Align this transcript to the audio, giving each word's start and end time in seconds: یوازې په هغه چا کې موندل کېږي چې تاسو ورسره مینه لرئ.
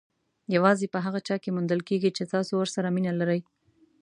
یوازې 0.55 0.87
په 0.93 0.99
هغه 1.05 1.19
چا 1.27 1.35
کې 1.43 1.53
موندل 1.55 1.81
کېږي 1.89 2.09
چې 2.17 2.29
تاسو 2.33 2.51
ورسره 2.57 2.87
مینه 2.95 3.11
لرئ. 3.19 3.41